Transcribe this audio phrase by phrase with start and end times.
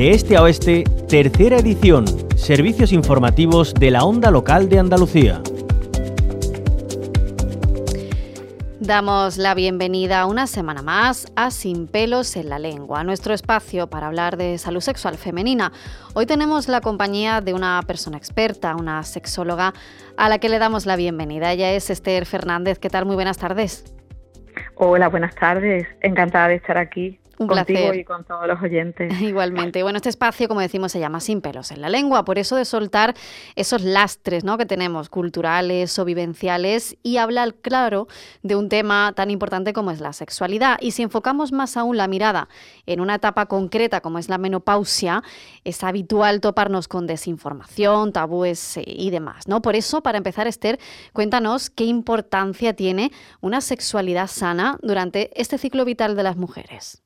[0.00, 5.42] De este a oeste, tercera edición, servicios informativos de la onda local de Andalucía.
[8.78, 14.06] Damos la bienvenida una semana más a Sin pelos en la lengua, nuestro espacio para
[14.06, 15.70] hablar de salud sexual femenina.
[16.14, 19.74] Hoy tenemos la compañía de una persona experta, una sexóloga,
[20.16, 21.52] a la que le damos la bienvenida.
[21.52, 22.78] Ella es Esther Fernández.
[22.78, 23.04] ¿Qué tal?
[23.04, 23.84] Muy buenas tardes.
[24.76, 25.86] Hola, buenas tardes.
[26.00, 27.20] Encantada de estar aquí.
[27.40, 27.96] Un contigo placer.
[27.96, 29.18] y con todos los oyentes.
[29.22, 29.82] Igualmente.
[29.82, 32.66] Bueno, este espacio, como decimos, se llama Sin pelos en la lengua, por eso de
[32.66, 33.14] soltar
[33.56, 34.58] esos lastres ¿no?
[34.58, 38.08] que tenemos, culturales o vivenciales, y hablar, claro,
[38.42, 40.76] de un tema tan importante como es la sexualidad.
[40.82, 42.50] Y si enfocamos más aún la mirada
[42.84, 45.22] en una etapa concreta como es la menopausia,
[45.64, 49.48] es habitual toparnos con desinformación, tabúes eh, y demás.
[49.48, 49.62] ¿no?
[49.62, 50.78] Por eso, para empezar, Esther,
[51.14, 57.02] cuéntanos qué importancia tiene una sexualidad sana durante este ciclo vital de las mujeres.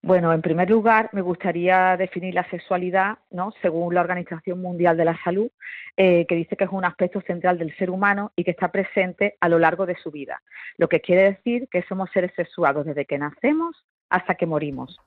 [0.00, 3.52] Bueno, en primer lugar, me gustaría definir la sexualidad, ¿no?
[3.60, 5.50] según la Organización Mundial de la Salud,
[5.96, 9.36] eh, que dice que es un aspecto central del ser humano y que está presente
[9.40, 10.40] a lo largo de su vida.
[10.76, 14.98] Lo que quiere decir que somos seres sexuados desde que nacemos hasta que morimos.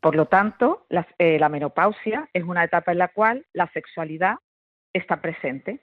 [0.00, 4.36] Por lo tanto, la, eh, la menopausia es una etapa en la cual la sexualidad
[4.92, 5.80] está presente.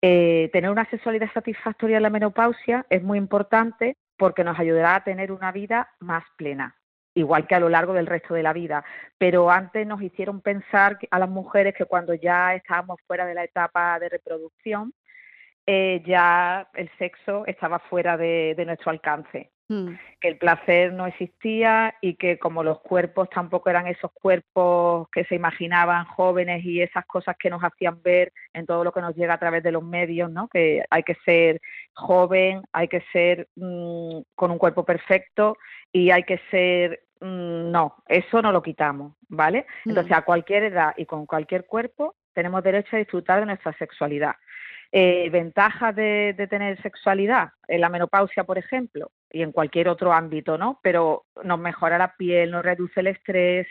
[0.00, 5.04] Eh, tener una sexualidad satisfactoria en la menopausia es muy importante porque nos ayudará a
[5.04, 6.76] tener una vida más plena,
[7.14, 8.84] igual que a lo largo del resto de la vida.
[9.18, 13.44] Pero antes nos hicieron pensar a las mujeres que cuando ya estábamos fuera de la
[13.44, 14.92] etapa de reproducción,
[15.66, 19.98] eh, ya el sexo estaba fuera de, de nuestro alcance Mm.
[20.20, 25.24] que el placer no existía y que como los cuerpos tampoco eran esos cuerpos que
[25.24, 29.16] se imaginaban jóvenes y esas cosas que nos hacían ver en todo lo que nos
[29.16, 30.48] llega a través de los medios, ¿no?
[30.48, 31.60] Que hay que ser
[31.94, 35.56] joven, hay que ser mmm, con un cuerpo perfecto
[35.90, 39.64] y hay que ser mmm, no, eso no lo quitamos, ¿vale?
[39.86, 44.34] Entonces a cualquier edad y con cualquier cuerpo tenemos derecho a disfrutar de nuestra sexualidad.
[44.94, 50.12] Eh, ventajas de, de, tener sexualidad en la menopausia, por ejemplo, y en cualquier otro
[50.12, 50.78] ámbito, ¿no?
[50.82, 53.66] Pero nos mejora la piel, nos reduce el estrés,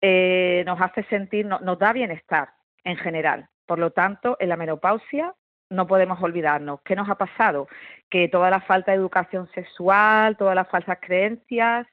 [0.00, 2.50] eh, nos hace sentir, no, nos da bienestar
[2.84, 3.48] en general.
[3.66, 5.34] Por lo tanto, en la menopausia
[5.70, 6.80] no podemos olvidarnos.
[6.84, 7.68] ¿Qué nos ha pasado?
[8.10, 11.86] Que toda la falta de educación sexual, todas las falsas creencias,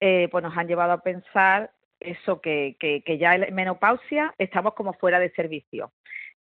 [0.00, 4.74] eh, pues nos han llevado a pensar eso, que, que, que ya en menopausia estamos
[4.74, 5.92] como fuera de servicio.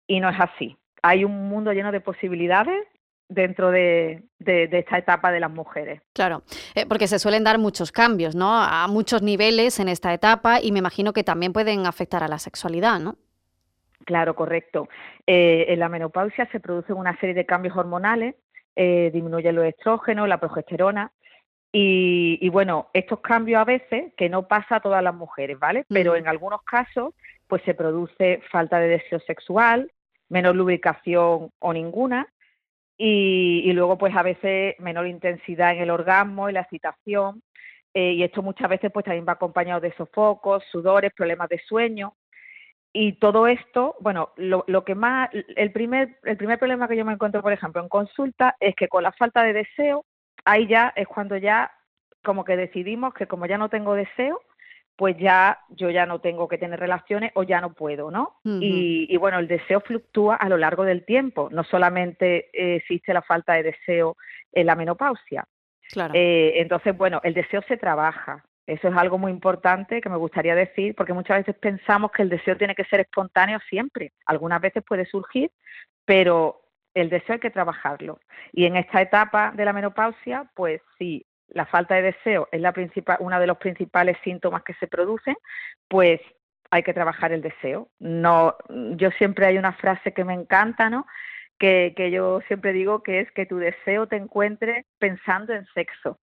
[0.06, 2.86] Y no es así hay un mundo lleno de posibilidades
[3.32, 6.03] dentro de, de, de, esta etapa de las mujeres.
[6.12, 6.43] Claro,
[6.75, 8.53] eh, porque se suelen dar muchos cambios, ¿no?
[8.53, 12.38] A muchos niveles en esta etapa y me imagino que también pueden afectar a la
[12.38, 13.16] sexualidad, ¿no?
[14.04, 14.88] Claro, correcto.
[15.26, 18.34] Eh, en la menopausia se producen una serie de cambios hormonales,
[18.75, 21.12] eh, disminuye los estrógenos, la progesterona,
[21.75, 25.87] y, y, bueno, estos cambios a veces, que no pasa a todas las mujeres, ¿vale?
[25.88, 27.15] Pero en algunos casos,
[27.47, 29.91] pues se produce falta de deseo sexual,
[30.28, 32.28] menor lubricación o ninguna
[33.04, 37.42] y, y, luego pues a veces menor intensidad en el orgasmo y la excitación
[37.94, 42.14] eh, y esto muchas veces pues también va acompañado de sofocos, sudores, problemas de sueño.
[42.92, 47.04] Y todo esto, bueno, lo, lo que más, el primer, el primer problema que yo
[47.04, 50.04] me encuentro, por ejemplo, en consulta es que con la falta de deseo,
[50.44, 51.72] ahí ya es cuando ya
[52.22, 54.41] como que decidimos que como ya no tengo deseo,
[54.97, 58.36] pues ya yo ya no tengo que tener relaciones o ya no puedo, ¿no?
[58.44, 58.62] Uh -huh.
[58.62, 63.12] y, y, bueno, el deseo fluctúa a lo largo del tiempo, no solamente eh, existe
[63.12, 64.16] la falta de deseo
[64.53, 65.44] en la menopausia.
[65.91, 66.14] Claro.
[66.14, 68.44] Eh, entonces, bueno, el deseo se trabaja.
[68.66, 72.28] Eso es algo muy importante que me gustaría decir, porque muchas veces pensamos que el
[72.28, 74.12] deseo tiene que ser espontáneo siempre.
[74.26, 75.50] Algunas veces puede surgir,
[76.04, 76.62] pero
[76.94, 78.20] el deseo hay que trabajarlo.
[78.53, 82.72] Y en esta etapa de la menopausia, pues sí, la falta de deseo es la
[82.72, 85.36] principal, uno de los principales síntomas que se producen,
[85.88, 86.20] pues
[86.70, 87.88] hay que trabajar el deseo.
[87.98, 91.06] No, yo siempre hay una frase que me encanta, ¿no?
[91.59, 96.18] Que, que yo siempre digo que es que tu deseo te encuentre pensando en sexo.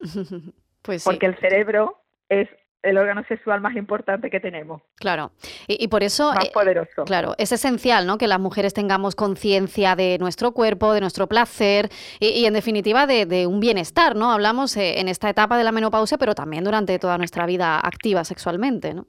[0.82, 1.08] Pues sí.
[1.08, 2.48] Porque el cerebro es
[2.82, 4.82] el órgano sexual más importante que tenemos.
[4.96, 5.32] Claro.
[5.66, 6.32] Y, y por eso.
[6.32, 7.02] Más poderoso.
[7.02, 8.18] Eh, claro, es esencial, ¿no?
[8.18, 11.88] Que las mujeres tengamos conciencia de nuestro cuerpo, de nuestro placer
[12.20, 14.32] y, y en definitiva, de, de, un bienestar, ¿no?
[14.32, 18.24] Hablamos eh, en esta etapa de la menopausia, pero también durante toda nuestra vida activa
[18.24, 19.06] sexualmente, ¿no?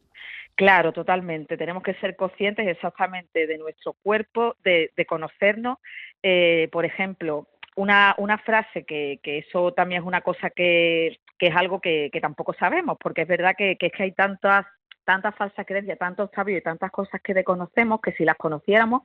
[0.55, 1.57] Claro, totalmente.
[1.57, 5.79] Tenemos que ser conscientes exactamente de nuestro cuerpo, de, de conocernos.
[6.21, 11.49] Eh, por ejemplo, una, una frase que, que, eso también es una cosa que, que
[11.49, 14.65] es algo que, que, tampoco sabemos, porque es verdad que, que es que hay tantas
[15.03, 19.01] tantas falsas creencias, tantos tabúes y tantas cosas que desconocemos que si las conociéramos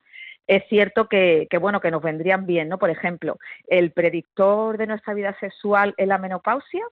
[0.47, 2.79] es cierto que, que, bueno que nos vendrían bien, ¿no?
[2.79, 6.85] Por ejemplo, el predictor de nuestra vida sexual en la menopausia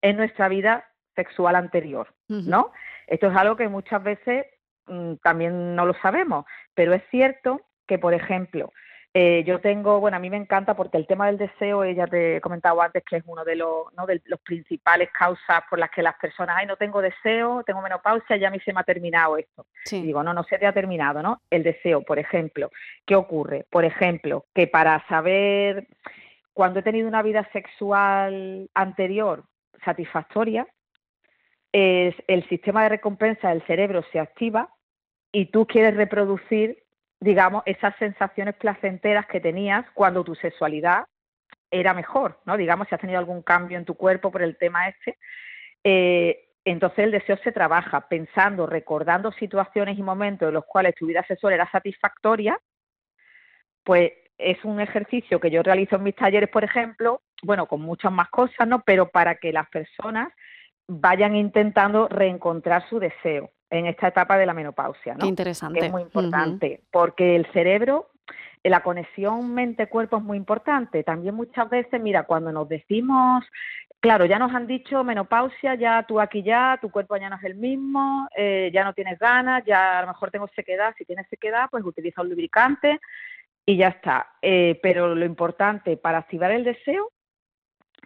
[0.00, 2.72] es nuestra vida sexual anterior, ¿no?
[3.06, 4.46] Esto es algo que muchas veces
[4.86, 8.72] mm, también no lo sabemos, pero es cierto que, por ejemplo,
[9.16, 12.36] eh, yo tengo, bueno, a mí me encanta porque el tema del deseo, ya te
[12.36, 14.06] he comentado antes que es uno de los, ¿no?
[14.06, 18.36] de los principales causas por las que las personas, ay, no tengo deseo, tengo menopausia,
[18.36, 19.66] ya a mí se me ha terminado esto.
[19.88, 21.42] Digo, no, no se te ha terminado, ¿no?
[21.48, 22.72] El deseo, por ejemplo,
[23.06, 23.66] ¿qué ocurre?
[23.70, 25.86] Por ejemplo, que para saber
[26.52, 29.44] cuando he tenido una vida sexual anterior
[29.84, 30.66] satisfactoria,
[31.70, 34.70] es el sistema de recompensa del cerebro se activa
[35.30, 36.83] y tú quieres reproducir
[37.20, 41.04] digamos, esas sensaciones placenteras que tenías cuando tu sexualidad
[41.70, 42.56] era mejor, ¿no?
[42.56, 45.18] Digamos, si has tenido algún cambio en tu cuerpo por el tema este,
[45.82, 51.06] eh, entonces el deseo se trabaja pensando, recordando situaciones y momentos en los cuales tu
[51.06, 52.58] vida sexual era satisfactoria,
[53.82, 58.10] pues es un ejercicio que yo realizo en mis talleres, por ejemplo, bueno, con muchas
[58.12, 58.82] más cosas, ¿no?
[58.82, 60.28] Pero para que las personas
[60.88, 65.20] vayan intentando reencontrar su deseo en esta etapa de la menopausia, ¿no?
[65.20, 65.86] Qué interesante.
[65.86, 68.10] es muy importante, porque el cerebro,
[68.62, 71.02] la conexión mente-cuerpo es muy importante.
[71.02, 73.44] También muchas veces, mira, cuando nos decimos,
[74.00, 77.44] claro, ya nos han dicho menopausia, ya tú aquí ya, tu cuerpo ya no es
[77.44, 81.26] el mismo, eh, ya no tienes ganas, ya a lo mejor tengo sequedad, si tienes
[81.28, 83.00] sequedad, pues utiliza un lubricante
[83.66, 84.34] y ya está.
[84.42, 87.10] Eh, pero lo importante para activar el deseo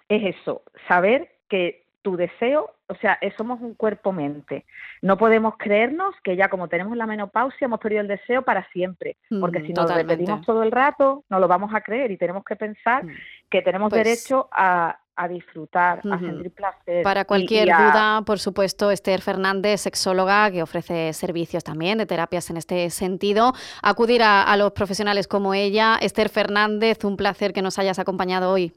[0.08, 4.64] es eso, saber que tu deseo, o sea, somos un cuerpo-mente.
[5.02, 9.16] No podemos creernos que ya como tenemos la menopausia hemos perdido el deseo para siempre,
[9.40, 12.56] porque si nos repetimos todo el rato, no lo vamos a creer y tenemos que
[12.56, 13.10] pensar mm.
[13.50, 14.98] que tenemos pues derecho a,
[15.28, 17.02] disfrutar, a sentir placer.
[17.02, 22.56] Para cualquier duda, por supuesto, Esther Fernández, sexóloga, que ofrece servicios también de terapias en
[22.56, 23.52] este sentido,
[23.82, 25.98] acudir a los profesionales como ella.
[26.00, 28.72] Esther Fernández, un placer que nos hayas acompañado hoy.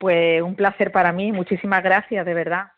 [0.00, 2.72] Pues un placer para mí, muchísimas gracias, de verdad.